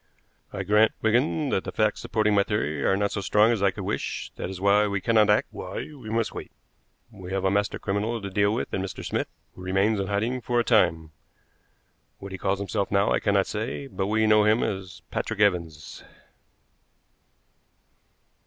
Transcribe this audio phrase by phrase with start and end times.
[0.51, 3.69] "I grant, Wigan, that the facts supporting my theory are not so strong as I
[3.69, 6.49] could wish; that is why we cannot act, why we must wait.
[7.11, 9.05] We have a master criminal to deal with in Mr.
[9.05, 11.11] Smith, who remains in hiding for a time.
[12.17, 16.03] What he calls himself now I cannot say, but we know him as Patrick Evans."